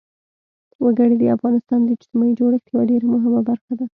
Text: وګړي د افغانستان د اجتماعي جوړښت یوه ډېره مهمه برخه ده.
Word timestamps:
وګړي 0.83 1.15
د 1.19 1.23
افغانستان 1.35 1.79
د 1.83 1.89
اجتماعي 1.95 2.33
جوړښت 2.39 2.67
یوه 2.73 2.83
ډېره 2.91 3.07
مهمه 3.13 3.41
برخه 3.49 3.73
ده. 3.79 3.85